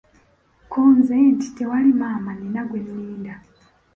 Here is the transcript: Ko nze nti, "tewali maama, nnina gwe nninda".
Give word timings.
Ko 0.71 0.79
nze 0.97 1.15
nti, 1.31 1.47
"tewali 1.57 1.91
maama, 1.99 2.31
nnina 2.33 2.61
gwe 2.67 2.79
nninda". 2.85 3.35